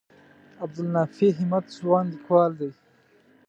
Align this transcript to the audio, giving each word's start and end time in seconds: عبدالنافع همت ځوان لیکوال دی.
عبدالنافع 0.63 1.27
همت 1.39 1.65
ځوان 1.77 2.03
لیکوال 2.13 2.51
دی. 2.59 2.69